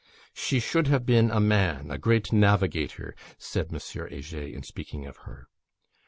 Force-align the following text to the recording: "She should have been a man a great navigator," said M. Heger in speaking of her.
"She 0.33 0.59
should 0.59 0.87
have 0.87 1.05
been 1.05 1.29
a 1.29 1.39
man 1.39 1.91
a 1.91 1.99
great 1.99 2.33
navigator," 2.33 3.15
said 3.37 3.71
M. 3.71 3.79
Heger 3.79 4.47
in 4.47 4.63
speaking 4.63 5.05
of 5.05 5.17
her. 5.27 5.47